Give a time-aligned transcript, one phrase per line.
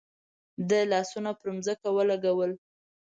[0.69, 2.51] ده لاسونه پر ځمکه ولګول.